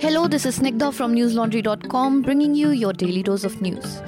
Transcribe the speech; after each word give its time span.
Hello, 0.00 0.28
this 0.28 0.46
is 0.46 0.60
Snigdha 0.60 0.94
from 0.94 1.12
newslaundry.com 1.12 2.22
bringing 2.22 2.54
you 2.54 2.70
your 2.70 2.92
daily 2.92 3.20
dose 3.20 3.42
of 3.42 3.60
news. 3.60 4.00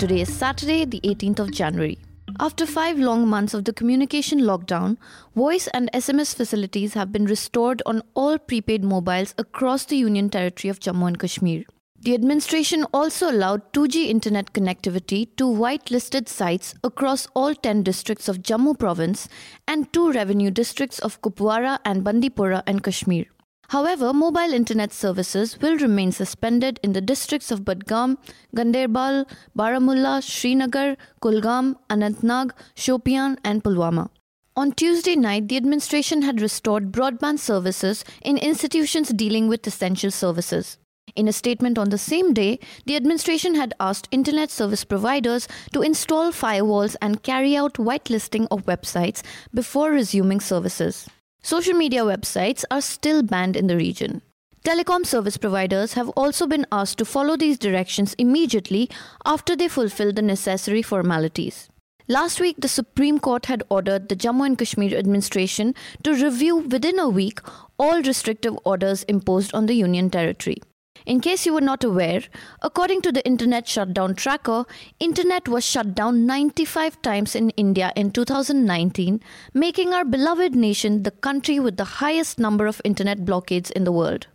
Today 0.00 0.22
is 0.22 0.34
Saturday, 0.34 0.84
the 0.84 1.00
18th 1.04 1.38
of 1.38 1.52
January. 1.52 1.98
After 2.40 2.66
five 2.66 2.98
long 2.98 3.28
months 3.28 3.54
of 3.54 3.64
the 3.64 3.72
communication 3.72 4.40
lockdown, 4.40 4.96
voice 5.36 5.68
and 5.68 5.88
SMS 5.94 6.34
facilities 6.34 6.94
have 6.94 7.12
been 7.12 7.26
restored 7.26 7.80
on 7.86 8.02
all 8.14 8.38
prepaid 8.38 8.82
mobiles 8.82 9.36
across 9.38 9.84
the 9.84 9.96
Union 9.96 10.28
Territory 10.28 10.68
of 10.68 10.80
Jammu 10.80 11.06
and 11.06 11.18
Kashmir. 11.20 11.62
The 12.02 12.14
administration 12.14 12.86
also 12.94 13.30
allowed 13.30 13.74
2G 13.74 14.06
internet 14.08 14.54
connectivity 14.54 15.28
to 15.36 15.44
whitelisted 15.44 16.28
sites 16.28 16.74
across 16.82 17.26
all 17.34 17.54
10 17.54 17.82
districts 17.82 18.26
of 18.26 18.38
Jammu 18.38 18.78
province 18.78 19.28
and 19.68 19.92
two 19.92 20.10
revenue 20.10 20.50
districts 20.50 20.98
of 21.00 21.20
Kupwara 21.20 21.78
and 21.84 22.02
Bandipora 22.02 22.62
and 22.66 22.82
Kashmir. 22.82 23.26
However, 23.68 24.14
mobile 24.14 24.54
internet 24.54 24.94
services 24.94 25.60
will 25.60 25.76
remain 25.76 26.10
suspended 26.10 26.80
in 26.82 26.94
the 26.94 27.02
districts 27.02 27.50
of 27.50 27.66
Budgam, 27.66 28.16
Ganderbal, 28.56 29.30
Baramulla, 29.54 30.22
Srinagar, 30.22 30.96
Kulgam, 31.20 31.76
Anantnag, 31.90 32.52
Shopian, 32.74 33.36
and 33.44 33.62
Pulwama. 33.62 34.08
On 34.56 34.72
Tuesday 34.72 35.16
night, 35.16 35.48
the 35.48 35.58
administration 35.58 36.22
had 36.22 36.40
restored 36.40 36.90
broadband 36.90 37.40
services 37.40 38.06
in 38.22 38.38
institutions 38.38 39.10
dealing 39.10 39.48
with 39.48 39.66
essential 39.66 40.10
services. 40.10 40.78
In 41.16 41.28
a 41.28 41.32
statement 41.32 41.78
on 41.78 41.90
the 41.90 41.98
same 41.98 42.32
day, 42.32 42.58
the 42.86 42.96
administration 42.96 43.54
had 43.54 43.74
asked 43.80 44.08
internet 44.10 44.50
service 44.50 44.84
providers 44.84 45.48
to 45.72 45.82
install 45.82 46.32
firewalls 46.32 46.96
and 47.02 47.22
carry 47.22 47.56
out 47.56 47.74
whitelisting 47.74 48.46
of 48.50 48.66
websites 48.66 49.22
before 49.52 49.90
resuming 49.90 50.40
services. 50.40 51.08
Social 51.42 51.74
media 51.74 52.02
websites 52.02 52.64
are 52.70 52.82
still 52.82 53.22
banned 53.22 53.56
in 53.56 53.66
the 53.66 53.76
region. 53.76 54.22
Telecom 54.62 55.06
service 55.06 55.38
providers 55.38 55.94
have 55.94 56.10
also 56.10 56.46
been 56.46 56.66
asked 56.70 56.98
to 56.98 57.04
follow 57.06 57.34
these 57.34 57.58
directions 57.58 58.14
immediately 58.18 58.90
after 59.24 59.56
they 59.56 59.68
fulfill 59.68 60.12
the 60.12 60.20
necessary 60.20 60.82
formalities. 60.82 61.70
Last 62.08 62.40
week, 62.40 62.56
the 62.58 62.68
Supreme 62.68 63.18
Court 63.20 63.46
had 63.46 63.62
ordered 63.70 64.08
the 64.08 64.16
Jammu 64.16 64.44
and 64.44 64.58
Kashmir 64.58 64.98
administration 64.98 65.74
to 66.02 66.12
review 66.12 66.56
within 66.56 66.98
a 66.98 67.08
week 67.08 67.40
all 67.78 68.02
restrictive 68.02 68.58
orders 68.64 69.04
imposed 69.04 69.54
on 69.54 69.66
the 69.66 69.74
Union 69.74 70.10
Territory. 70.10 70.56
In 71.06 71.20
case 71.20 71.46
you 71.46 71.54
were 71.54 71.60
not 71.60 71.84
aware, 71.84 72.22
according 72.62 73.02
to 73.02 73.12
the 73.12 73.24
Internet 73.26 73.66
Shutdown 73.66 74.14
Tracker, 74.14 74.64
Internet 74.98 75.48
was 75.48 75.64
shut 75.64 75.94
down 75.94 76.26
95 76.26 77.00
times 77.02 77.34
in 77.34 77.50
India 77.50 77.92
in 77.96 78.10
2019, 78.10 79.20
making 79.54 79.94
our 79.94 80.04
beloved 80.04 80.54
nation 80.54 81.02
the 81.02 81.10
country 81.10 81.58
with 81.58 81.76
the 81.76 81.84
highest 81.84 82.38
number 82.38 82.66
of 82.66 82.82
Internet 82.84 83.24
blockades 83.24 83.70
in 83.70 83.84
the 83.84 83.92
world. 83.92 84.26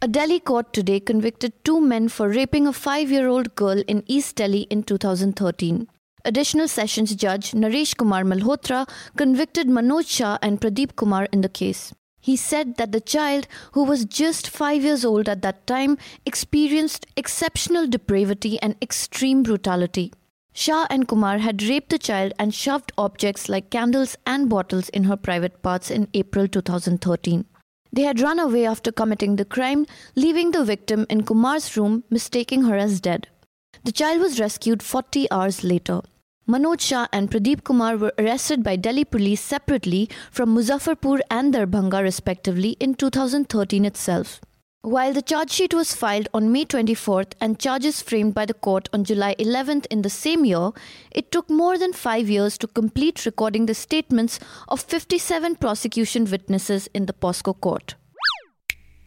A 0.00 0.08
Delhi 0.08 0.40
court 0.40 0.72
today 0.72 0.98
convicted 0.98 1.52
two 1.64 1.80
men 1.80 2.08
for 2.08 2.28
raping 2.28 2.66
a 2.66 2.72
five 2.72 3.10
year 3.12 3.28
old 3.28 3.54
girl 3.54 3.84
in 3.86 4.02
East 4.08 4.34
Delhi 4.34 4.62
in 4.62 4.82
2013. 4.82 5.86
Additional 6.24 6.66
Sessions 6.66 7.14
Judge 7.14 7.52
Naresh 7.52 7.96
Kumar 7.96 8.24
Malhotra 8.24 8.88
convicted 9.16 9.68
Manoj 9.68 10.08
Shah 10.08 10.38
and 10.42 10.60
Pradeep 10.60 10.96
Kumar 10.96 11.28
in 11.32 11.40
the 11.40 11.48
case. 11.48 11.92
He 12.22 12.36
said 12.36 12.76
that 12.76 12.92
the 12.92 13.00
child, 13.00 13.48
who 13.72 13.82
was 13.82 14.04
just 14.04 14.48
five 14.48 14.82
years 14.82 15.04
old 15.04 15.28
at 15.28 15.42
that 15.42 15.66
time, 15.66 15.98
experienced 16.24 17.04
exceptional 17.16 17.88
depravity 17.88 18.58
and 18.62 18.76
extreme 18.80 19.42
brutality. 19.42 20.12
Shah 20.54 20.86
and 20.88 21.08
Kumar 21.08 21.38
had 21.38 21.62
raped 21.64 21.90
the 21.90 21.98
child 21.98 22.32
and 22.38 22.54
shoved 22.54 22.92
objects 22.96 23.48
like 23.48 23.70
candles 23.70 24.16
and 24.24 24.48
bottles 24.48 24.88
in 24.90 25.04
her 25.04 25.16
private 25.16 25.62
parts 25.62 25.90
in 25.90 26.06
April 26.14 26.46
2013. 26.46 27.44
They 27.92 28.02
had 28.02 28.20
run 28.20 28.38
away 28.38 28.66
after 28.66 28.92
committing 28.92 29.34
the 29.36 29.44
crime, 29.44 29.86
leaving 30.14 30.52
the 30.52 30.64
victim 30.64 31.06
in 31.10 31.24
Kumar's 31.24 31.76
room, 31.76 32.04
mistaking 32.08 32.62
her 32.64 32.76
as 32.76 33.00
dead. 33.00 33.26
The 33.84 33.92
child 33.92 34.20
was 34.20 34.38
rescued 34.38 34.80
40 34.82 35.28
hours 35.32 35.64
later. 35.64 36.02
Manoj 36.48 36.80
Shah 36.80 37.06
and 37.12 37.30
Pradeep 37.30 37.62
Kumar 37.62 37.96
were 37.96 38.12
arrested 38.18 38.64
by 38.64 38.74
Delhi 38.74 39.04
police 39.04 39.40
separately 39.40 40.10
from 40.32 40.52
Muzaffarpur 40.56 41.20
and 41.30 41.54
Darbhanga 41.54 42.02
respectively 42.02 42.70
in 42.80 42.94
2013 42.94 43.84
itself. 43.84 44.40
While 44.80 45.12
the 45.12 45.22
charge 45.22 45.52
sheet 45.52 45.72
was 45.72 45.94
filed 45.94 46.28
on 46.34 46.50
May 46.50 46.64
24th 46.64 47.34
and 47.40 47.60
charges 47.60 48.02
framed 48.02 48.34
by 48.34 48.46
the 48.46 48.54
court 48.54 48.88
on 48.92 49.04
July 49.04 49.36
11th 49.38 49.86
in 49.88 50.02
the 50.02 50.10
same 50.10 50.44
year, 50.44 50.72
it 51.12 51.30
took 51.30 51.48
more 51.48 51.78
than 51.78 51.92
five 51.92 52.28
years 52.28 52.58
to 52.58 52.66
complete 52.66 53.24
recording 53.24 53.66
the 53.66 53.74
statements 53.74 54.40
of 54.66 54.80
57 54.80 55.54
prosecution 55.54 56.28
witnesses 56.28 56.88
in 56.92 57.06
the 57.06 57.12
POCSO 57.12 57.60
court. 57.60 57.94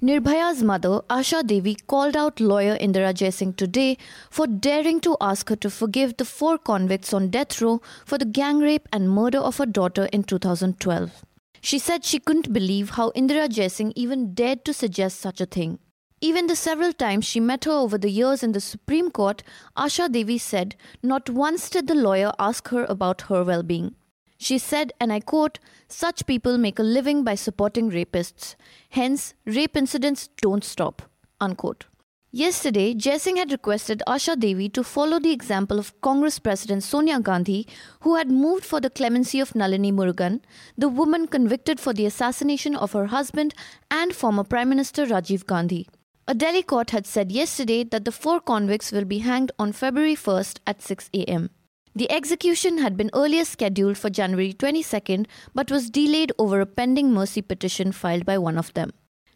Nirbhaya's 0.02 0.62
mother, 0.62 1.00
Asha 1.10 1.42
Devi, 1.48 1.76
called 1.88 2.18
out 2.18 2.42
lawyer 2.42 2.78
Indira 2.78 3.14
Jaising 3.14 3.56
today 3.56 3.98
for 4.30 4.46
daring 4.46 5.00
to 5.00 5.16
ask 5.22 5.48
her 5.48 5.56
to 5.56 5.70
forgive 5.70 6.18
the 6.18 6.26
four 6.26 6.58
convicts 6.58 7.14
on 7.14 7.30
death 7.30 7.62
row 7.62 7.82
for 8.06 8.18
the 8.18 8.26
gang 8.26 8.60
rape 8.60 8.90
and 8.92 9.10
murder 9.10 9.38
of 9.38 9.56
her 9.58 9.66
daughter 9.66 10.10
in 10.12 10.24
2012. 10.24 11.24
She 11.62 11.80
said 11.80 12.04
she 12.04 12.20
couldn't 12.20 12.52
believe 12.52 12.92
how 12.92 13.12
Indira 13.12 13.48
Jaising 13.48 13.94
even 13.96 14.34
dared 14.34 14.66
to 14.66 14.74
suggest 14.74 15.22
such 15.22 15.40
a 15.40 15.46
thing. 15.46 15.80
Even 16.20 16.48
the 16.48 16.58
several 16.58 16.92
times 16.92 17.24
she 17.24 17.40
met 17.40 17.64
her 17.64 17.72
over 17.72 17.98
the 17.98 18.10
years 18.10 18.44
in 18.44 18.52
the 18.52 18.60
Supreme 18.60 19.10
Court, 19.10 19.44
Asha 19.78 20.12
Devi 20.12 20.38
said 20.38 20.76
not 21.02 21.30
once 21.30 21.70
did 21.70 21.88
the 21.88 21.96
lawyer 21.96 22.34
ask 22.38 22.68
her 22.68 22.84
about 22.86 23.22
her 23.24 23.46
well 23.46 23.64
being. 23.64 23.96
She 24.38 24.58
said, 24.58 24.94
and 25.00 25.12
I 25.14 25.20
quote, 25.20 25.60
such 25.88 26.26
people 26.26 26.58
make 26.58 26.80
a 26.80 26.84
living 26.84 27.24
by 27.24 27.36
supporting 27.36 27.92
rapists. 27.92 28.56
Hence, 28.90 29.34
rape 29.46 29.78
incidents 29.78 30.30
don't 30.42 30.64
stop. 30.64 31.04
Unquote. 31.40 31.86
Yesterday, 32.32 32.94
Jaising 32.94 33.38
had 33.38 33.54
requested 33.54 34.04
Asha 34.06 34.38
Devi 34.38 34.68
to 34.70 34.84
follow 34.84 35.20
the 35.20 35.32
example 35.32 35.80
of 35.80 36.00
Congress 36.02 36.38
President 36.38 36.84
Sonia 36.84 37.22
Gandhi, 37.22 37.66
who 38.02 38.16
had 38.16 38.30
moved 38.30 38.66
for 38.66 38.82
the 38.82 38.90
clemency 38.90 39.40
of 39.40 39.56
Nalini 39.56 39.90
Murugan, 39.94 40.42
the 40.78 40.90
woman 40.90 41.28
convicted 41.28 41.80
for 41.80 41.94
the 41.94 42.06
assassination 42.06 42.76
of 42.76 42.92
her 42.92 43.06
husband 43.06 43.54
and 43.90 44.14
former 44.14 44.44
Prime 44.44 44.68
Minister 44.68 45.06
Rajiv 45.06 45.46
Gandhi. 45.46 45.88
A 46.28 46.34
Delhi 46.34 46.62
court 46.62 46.90
had 46.90 47.06
said 47.06 47.32
yesterday 47.32 47.86
that 47.86 48.04
the 48.04 48.12
four 48.12 48.42
convicts 48.42 48.92
will 48.92 49.06
be 49.06 49.20
hanged 49.20 49.54
on 49.58 49.72
February 49.72 50.16
1st 50.16 50.60
at 50.68 50.82
6 50.82 51.10
am. 51.14 51.52
The 51.98 52.12
execution 52.12 52.80
had 52.80 52.98
been 52.98 53.10
earlier 53.14 53.46
scheduled 53.46 53.98
for 53.98 54.10
January 54.10 54.52
22nd 54.52 55.28
but 55.54 55.72
was 55.72 55.90
delayed 55.90 56.34
over 56.38 56.60
a 56.60 56.66
pending 56.66 57.14
mercy 57.14 57.42
petition 57.42 57.94
filed 57.94 58.26
by 58.26 58.38
one 58.38 58.58
of 58.58 58.74
them. 58.74 58.92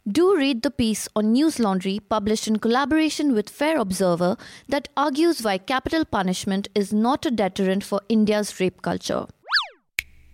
Do 0.06 0.36
read 0.36 0.64
the 0.64 0.72
piece 0.72 1.08
on 1.16 1.32
News 1.32 1.58
Laundry 1.58 2.02
published 2.02 2.50
in 2.50 2.60
collaboration 2.60 3.34
with 3.34 3.50
Fair 3.50 3.78
Observer 3.78 4.36
that 4.68 4.90
argues 4.98 5.42
why 5.42 5.58
capital 5.58 6.04
punishment 6.04 6.68
is 6.76 6.92
not 6.92 7.26
a 7.26 7.32
deterrent 7.32 7.86
for 7.86 8.02
India's 8.10 8.60
rape 8.60 8.82
culture. 8.82 9.28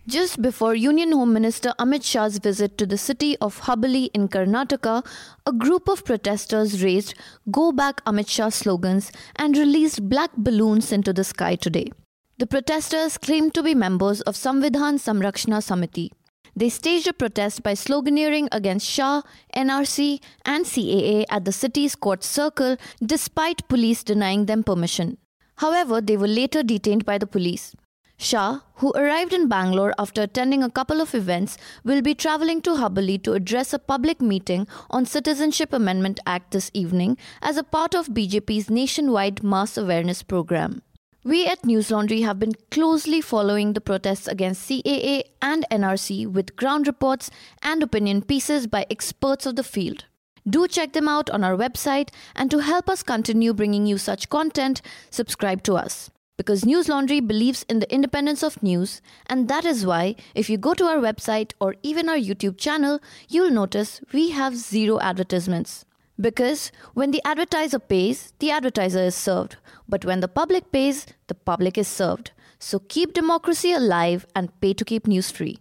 Just 0.08 0.42
before 0.42 0.74
Union 0.74 1.12
Home 1.12 1.32
Minister 1.32 1.74
Amit 1.78 2.04
Shah's 2.04 2.40
visit 2.40 2.80
to 2.80 2.88
the 2.88 2.98
city 2.98 3.38
of 3.38 3.62
Hubballi 3.62 4.10
in 4.16 4.30
Karnataka, 4.30 5.06
a 5.46 5.54
group 5.54 5.88
of 5.88 6.04
protesters 6.06 6.84
raised 6.84 7.14
Go 7.52 7.72
Back 7.72 8.04
Amit 8.06 8.30
Shah 8.30 8.50
slogans 8.50 9.12
and 9.36 9.56
released 9.56 10.10
black 10.10 10.32
balloons 10.38 10.92
into 10.92 11.14
the 11.14 11.24
sky 11.24 11.56
today. 11.56 11.92
The 12.38 12.46
protesters 12.46 13.18
claimed 13.18 13.54
to 13.54 13.64
be 13.64 13.74
members 13.74 14.20
of 14.20 14.36
Samvidhan 14.36 14.96
Samrakshana 15.00 15.60
Samiti. 15.64 16.10
They 16.54 16.68
staged 16.68 17.08
a 17.08 17.14
protest 17.14 17.64
by 17.64 17.76
sloganeering 17.76 18.50
against 18.52 18.86
Shah, 18.86 19.22
NRC, 19.56 20.20
and 20.44 20.66
CAA 20.66 21.24
at 21.30 21.46
the 21.46 21.54
city's 21.54 21.96
court 21.96 22.26
circle 22.26 22.76
despite 23.02 23.66
police 23.70 24.04
denying 24.04 24.48
them 24.48 24.64
permission. 24.64 25.18
However, 25.60 26.02
they 26.02 26.18
were 26.18 26.28
later 26.28 26.62
detained 26.62 27.06
by 27.06 27.18
the 27.18 27.26
police. 27.26 27.74
Shah, 28.18 28.60
who 28.76 28.92
arrived 28.98 29.32
in 29.32 29.48
Bangalore 29.48 29.94
after 29.98 30.22
attending 30.22 30.62
a 30.62 30.70
couple 30.70 31.00
of 31.00 31.16
events, 31.16 31.58
will 31.86 32.02
be 32.02 32.14
traveling 32.14 32.62
to 32.64 32.72
Hubballi 32.72 33.24
to 33.24 33.32
address 33.32 33.72
a 33.72 33.80
public 33.80 34.22
meeting 34.22 34.68
on 34.90 35.06
Citizenship 35.06 35.72
Amendment 35.72 36.20
Act 36.26 36.52
this 36.52 36.70
evening 36.74 37.18
as 37.42 37.56
a 37.56 37.64
part 37.64 37.96
of 37.96 38.10
BJP's 38.10 38.70
nationwide 38.70 39.42
mass 39.42 39.78
awareness 39.78 40.22
program. 40.22 40.82
We 41.26 41.48
at 41.48 41.66
News 41.66 41.90
Laundry 41.90 42.22
have 42.22 42.38
been 42.38 42.54
closely 42.70 43.20
following 43.20 43.74
the 43.74 43.82
protests 43.82 44.28
against 44.28 44.70
CAA 44.70 45.24
and 45.42 45.66
NRC 45.72 46.28
with 46.28 46.56
ground 46.56 46.86
reports 46.86 47.32
and 47.64 47.82
opinion 47.82 48.22
pieces 48.22 48.68
by 48.68 48.86
experts 48.92 49.48
of 49.48 49.56
the 49.56 49.64
field. 49.64 50.06
Do 50.48 50.68
check 50.68 50.94
them 50.94 51.08
out 51.08 51.32
on 51.32 51.44
our 51.44 51.58
website 51.58 52.10
and 52.36 52.52
to 52.52 52.60
help 52.60 52.88
us 52.88 53.02
continue 53.02 53.56
bringing 53.56 53.88
you 53.88 53.98
such 53.98 54.30
content, 54.30 54.84
subscribe 55.10 55.64
to 55.64 55.74
us. 55.74 56.12
Because 56.38 56.64
News 56.64 56.88
Laundry 56.88 57.22
believes 57.22 57.66
in 57.68 57.80
the 57.80 57.92
independence 57.92 58.44
of 58.44 58.62
news, 58.62 59.02
and 59.26 59.48
that 59.48 59.66
is 59.66 59.84
why 59.84 60.16
if 60.36 60.48
you 60.48 60.60
go 60.60 60.76
to 60.76 60.86
our 60.86 60.98
website 60.98 61.54
or 61.60 61.74
even 61.82 62.08
our 62.08 62.18
YouTube 62.18 62.60
channel, 62.60 63.00
you'll 63.28 63.50
notice 63.50 64.00
we 64.14 64.30
have 64.30 64.56
zero 64.56 65.00
advertisements. 65.00 65.86
Because 66.20 66.72
when 66.94 67.12
the 67.12 67.22
advertiser 67.26 67.80
pays, 67.80 68.34
the 68.40 68.52
advertiser 68.52 69.04
is 69.04 69.16
served. 69.16 69.58
But 69.88 70.06
when 70.06 70.22
the 70.22 70.28
public 70.28 70.72
pays, 70.72 71.06
the 71.28 71.36
public 71.36 71.78
is 71.78 71.88
served. 71.88 72.32
So 72.58 72.80
keep 72.80 73.14
democracy 73.14 73.74
alive 73.74 74.26
and 74.36 74.60
pay 74.62 74.74
to 74.74 74.86
keep 74.86 75.08
news 75.08 75.30
free. 75.30 75.60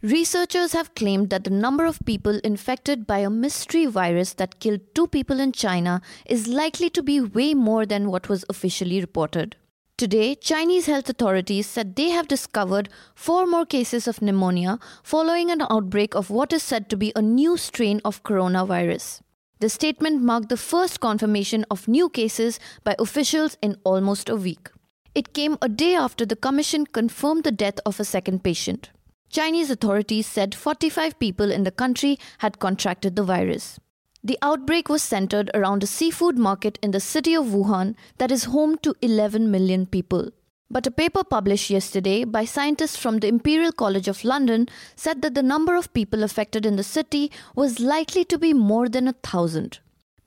Researchers 0.00 0.72
have 0.72 0.94
claimed 0.94 1.28
that 1.30 1.42
the 1.42 1.50
number 1.50 1.84
of 1.84 1.98
people 2.06 2.38
infected 2.44 3.06
by 3.06 3.18
a 3.18 3.28
mystery 3.28 3.84
virus 3.84 4.32
that 4.34 4.60
killed 4.60 4.80
two 4.94 5.08
people 5.08 5.40
in 5.40 5.50
China 5.50 6.00
is 6.24 6.46
likely 6.46 6.88
to 6.90 7.02
be 7.02 7.20
way 7.20 7.52
more 7.52 7.84
than 7.84 8.08
what 8.08 8.28
was 8.28 8.44
officially 8.48 9.00
reported. 9.00 9.56
Today, 9.98 10.36
Chinese 10.36 10.86
health 10.86 11.08
authorities 11.10 11.66
said 11.66 11.96
they 11.96 12.10
have 12.10 12.28
discovered 12.28 12.88
four 13.16 13.48
more 13.48 13.66
cases 13.66 14.06
of 14.06 14.22
pneumonia 14.22 14.78
following 15.02 15.50
an 15.50 15.60
outbreak 15.68 16.14
of 16.14 16.30
what 16.30 16.52
is 16.52 16.62
said 16.62 16.88
to 16.88 16.96
be 16.96 17.12
a 17.16 17.20
new 17.20 17.56
strain 17.56 18.00
of 18.04 18.22
coronavirus. 18.22 19.22
The 19.58 19.68
statement 19.68 20.22
marked 20.22 20.50
the 20.50 20.56
first 20.56 21.00
confirmation 21.00 21.66
of 21.68 21.88
new 21.88 22.08
cases 22.08 22.60
by 22.84 22.94
officials 23.00 23.58
in 23.60 23.76
almost 23.82 24.28
a 24.28 24.36
week. 24.36 24.70
It 25.16 25.34
came 25.34 25.58
a 25.60 25.68
day 25.68 25.96
after 25.96 26.24
the 26.24 26.36
commission 26.36 26.86
confirmed 26.86 27.42
the 27.42 27.50
death 27.50 27.80
of 27.84 27.98
a 27.98 28.04
second 28.04 28.44
patient. 28.44 28.90
Chinese 29.30 29.68
authorities 29.68 30.28
said 30.28 30.54
45 30.54 31.18
people 31.18 31.50
in 31.50 31.64
the 31.64 31.72
country 31.72 32.20
had 32.38 32.60
contracted 32.60 33.16
the 33.16 33.24
virus. 33.24 33.80
The 34.24 34.38
outbreak 34.42 34.88
was 34.88 35.02
centered 35.02 35.50
around 35.54 35.82
a 35.82 35.86
seafood 35.86 36.36
market 36.36 36.78
in 36.82 36.90
the 36.90 37.00
city 37.00 37.34
of 37.34 37.46
Wuhan 37.46 37.94
that 38.18 38.32
is 38.32 38.44
home 38.44 38.76
to 38.78 38.94
11 39.00 39.50
million 39.50 39.86
people. 39.86 40.30
But 40.70 40.86
a 40.86 40.90
paper 40.90 41.24
published 41.24 41.70
yesterday 41.70 42.24
by 42.24 42.44
scientists 42.44 42.96
from 42.96 43.18
the 43.18 43.28
Imperial 43.28 43.72
College 43.72 44.08
of 44.08 44.24
London 44.24 44.68
said 44.96 45.22
that 45.22 45.34
the 45.34 45.42
number 45.42 45.76
of 45.76 45.94
people 45.94 46.22
affected 46.22 46.66
in 46.66 46.76
the 46.76 46.82
city 46.82 47.30
was 47.54 47.80
likely 47.80 48.24
to 48.24 48.38
be 48.38 48.52
more 48.52 48.88
than 48.88 49.08
a 49.08 49.14
thousand. 49.22 49.78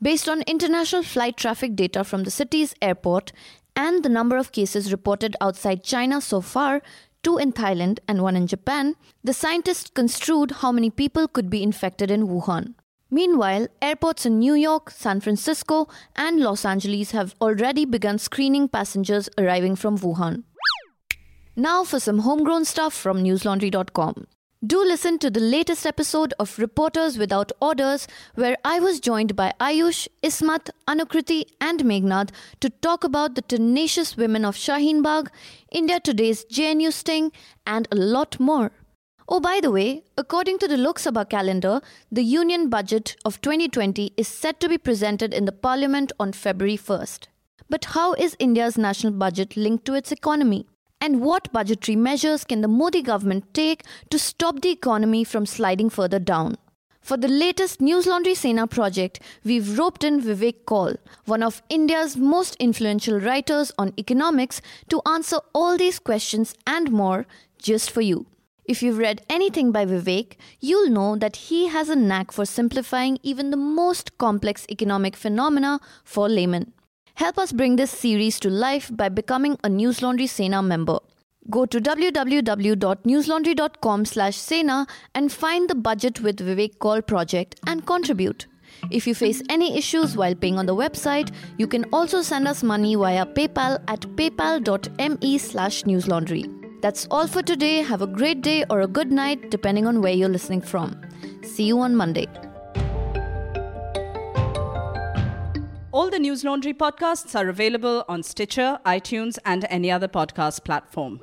Based 0.02 0.28
on 0.28 0.42
international 0.44 1.04
flight 1.04 1.38
traffic 1.38 1.76
data 1.76 2.04
from 2.04 2.24
the 2.24 2.32
city's 2.32 2.74
airport 2.82 3.34
and 3.76 4.04
the 4.04 4.10
number 4.10 4.36
of 4.38 4.52
cases 4.52 4.92
reported 4.92 5.36
outside 5.40 5.84
China 5.84 6.20
so 6.22 6.42
far, 6.42 6.82
two 7.22 7.38
in 7.38 7.54
Thailand 7.54 8.00
and 8.08 8.24
one 8.24 8.36
in 8.36 8.48
Japan, 8.48 8.96
the 9.24 9.34
scientists 9.34 9.92
construed 9.92 10.52
how 10.52 10.72
many 10.72 10.90
people 10.90 11.28
could 11.28 11.52
be 11.52 11.62
infected 11.62 12.10
in 12.10 12.28
Wuhan. 12.28 12.74
Meanwhile, 13.12 13.68
airports 13.81 14.25
in 14.25 14.40
New 14.40 14.54
York, 14.54 14.90
San 14.90 15.19
Francisco, 15.19 15.90
and 16.16 16.40
Los 16.40 16.63
Angeles 16.63 17.12
have 17.12 17.36
already 17.42 17.84
begun 17.84 18.18
screening 18.18 18.69
passengers 18.69 19.30
arriving 19.38 19.75
from 19.75 19.98
Wuhan. 19.98 20.44
Now 21.58 21.84
for 21.84 22.00
some 22.00 22.19
homegrown 22.19 22.63
stuff 22.63 22.94
from 22.94 23.22
newslaundry.com. 23.22 24.28
Do 24.66 24.81
listen 24.86 25.18
to 25.19 25.30
the 25.31 25.40
latest 25.40 25.86
episode 25.86 26.34
of 26.40 26.58
Reporters 26.58 27.18
Without 27.18 27.52
Orders, 27.60 28.08
where 28.36 28.56
I 28.63 28.80
was 28.80 29.00
joined 29.00 29.36
by 29.36 29.54
Ayush, 29.60 30.08
Ismat, 30.24 30.69
Anukriti, 30.88 31.46
and 31.60 31.84
Meghnad 31.84 32.30
to 32.60 32.69
talk 32.69 33.04
about 33.04 33.36
the 33.36 33.42
tenacious 33.42 34.16
women 34.16 34.46
of 34.46 34.56
Shaheen 34.56 35.02
Bagh, 35.02 35.31
India 35.72 36.00
Today's 36.00 36.46
JNU 36.46 36.94
Sting, 36.94 37.31
and 37.66 37.88
a 37.92 37.96
lot 37.96 38.40
more. 38.40 38.72
Oh, 39.33 39.39
by 39.39 39.62
the 39.62 39.72
way, 39.72 40.04
according 40.18 40.57
to 40.57 40.68
the 40.68 40.75
Lok 40.75 41.00
Sabha 41.00 41.30
calendar, 41.30 41.80
the 42.12 42.22
Union 42.22 42.68
Budget 42.68 43.16
of 43.24 43.39
2020 43.39 44.12
is 44.18 44.28
set 44.28 44.60
to 44.60 44.68
be 44.68 44.78
presented 44.78 45.33
in 45.33 45.45
the 45.45 45.54
Parliament 45.54 46.12
on 46.19 46.33
February 46.33 46.75
1st. 46.75 47.28
But 47.69 47.86
how 47.86 48.12
is 48.16 48.36
India's 48.39 48.78
national 48.78 49.13
budget 49.13 49.56
linked 49.56 49.86
to 49.86 49.94
its 49.94 50.12
economy? 50.12 50.68
And 51.00 51.22
what 51.22 51.50
budgetary 51.54 51.95
measures 51.95 52.44
can 52.44 52.60
the 52.60 52.68
Modi 52.68 53.01
government 53.01 53.54
take 53.54 53.86
to 54.10 54.19
stop 54.19 54.60
the 54.60 54.69
economy 54.69 55.24
from 55.24 55.45
sliding 55.45 55.89
further 55.89 56.19
down? 56.19 56.57
For 57.00 57.16
the 57.16 57.30
latest 57.30 57.80
News 57.80 58.06
Laundry 58.06 58.36
Sena 58.36 58.68
project, 58.68 59.22
we've 59.45 59.80
roped 59.80 60.04
in 60.04 60.22
Vivek 60.22 60.66
Kaul, 60.66 60.95
one 61.24 61.42
of 61.42 61.63
India's 61.69 62.18
most 62.18 62.57
influential 62.57 63.18
writers 63.18 63.72
on 63.77 63.94
economics, 63.98 64.62
to 64.89 65.01
answer 65.06 65.38
all 65.54 65.77
these 65.77 66.00
questions 66.00 66.54
and 66.68 66.92
more 66.92 67.25
just 67.57 67.89
for 67.89 68.01
you. 68.01 68.25
If 68.66 68.84
you've 68.84 69.00
read 69.00 69.24
anything 69.30 69.72
by 69.72 69.86
Vivek, 69.86 70.34
you'll 70.60 70.90
know 70.90 71.16
that 71.16 71.36
he 71.36 71.68
has 71.68 71.90
a 71.90 71.96
knack 71.96 72.31
for 72.31 72.46
simplifying 72.46 73.18
even 73.24 73.50
the 73.50 73.58
most 73.58 74.18
complex 74.18 74.66
economic 74.69 75.16
phenomena 75.16 75.80
for 76.04 76.30
laymen. 76.30 76.74
Help 77.16 77.38
us 77.38 77.52
bring 77.52 77.75
this 77.75 77.92
series 77.92 78.40
to 78.40 78.50
life 78.50 78.90
by 78.96 79.10
becoming 79.10 79.58
a 79.63 79.69
News 79.69 80.02
Laundry 80.02 80.28
Sena 80.28 80.62
member. 80.62 81.00
Go 81.50 81.66
to 81.66 81.81
www.newslaundry.com 81.81 84.06
slash 84.06 84.38
Sena 84.38 84.86
and 85.16 85.31
find 85.31 85.68
the 85.69 85.75
Budget 85.75 86.22
with 86.22 86.38
Vivek 86.38 86.78
Kaul 86.80 87.02
project 87.02 87.60
and 87.66 87.86
contribute. 87.86 88.46
If 88.92 89.08
you 89.08 89.16
face 89.16 89.42
any 89.50 89.75
issues 89.78 90.16
while 90.16 90.36
paying 90.36 90.60
on 90.60 90.68
the 90.68 90.75
website, 90.75 91.34
you 91.58 91.68
can 91.68 91.86
also 91.92 92.22
send 92.22 92.48
us 92.48 92.63
money 92.63 92.96
via 92.96 93.25
PayPal 93.25 93.84
at 93.88 94.02
paypal.me 94.02 95.38
slash 95.38 95.84
newslaundry. 95.84 96.61
That's 96.81 97.07
all 97.12 97.28
for 97.28 97.44
today. 97.44 97.83
Have 97.83 98.01
a 98.01 98.07
great 98.07 98.42
day 98.42 98.66
or 98.69 98.81
a 98.81 98.88
good 98.88 99.12
night, 99.12 99.51
depending 99.51 99.86
on 99.86 100.01
where 100.01 100.13
you're 100.13 100.30
listening 100.30 100.62
from. 100.62 101.00
See 101.44 101.63
you 101.66 101.80
on 101.80 101.95
Monday. 101.95 102.28
All 105.92 106.10
the 106.10 106.18
News 106.18 106.44
Laundry 106.44 106.74
podcasts 106.74 107.36
are 107.39 107.50
available 107.50 108.04
on 108.10 108.24
Stitcher, 108.24 108.80
iTunes, 108.86 109.38
and 109.45 109.68
any 109.69 109.92
other 109.92 110.07
podcast 110.07 110.63
platform. 110.63 111.19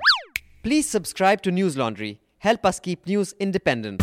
Please 0.62 0.87
subscribe 0.87 1.43
to 1.43 1.50
News 1.50 1.76
Laundry. 1.76 2.20
Help 2.38 2.64
us 2.64 2.78
keep 2.78 3.06
news 3.06 3.34
independent. 3.40 4.02